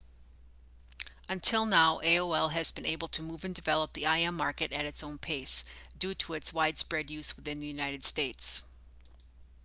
until 1.29 1.63
now 1.67 1.99
aol 1.99 2.51
has 2.51 2.71
been 2.71 2.87
able 2.87 3.07
to 3.07 3.21
move 3.21 3.45
and 3.45 3.53
develop 3.53 3.93
the 3.93 4.05
im 4.05 4.35
market 4.35 4.71
at 4.71 4.87
its 4.87 5.03
own 5.03 5.19
pace 5.19 5.63
due 5.99 6.15
to 6.15 6.33
its 6.33 6.51
widespread 6.51 7.11
use 7.11 7.35
within 7.35 7.59
the 7.59 7.67
united 7.67 8.03
states 8.03 8.63